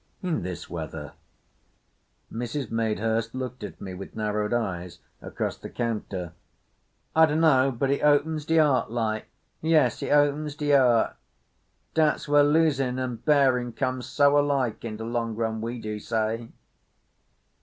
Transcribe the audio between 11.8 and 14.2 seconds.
Dat's where losin' and bearin' comes